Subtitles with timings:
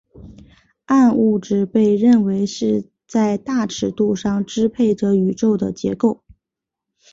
[0.85, 6.23] 暗物质被认为是在大尺度上支配着宇宙的结构。